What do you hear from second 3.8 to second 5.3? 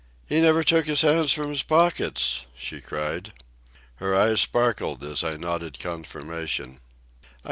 Her eyes sparkled as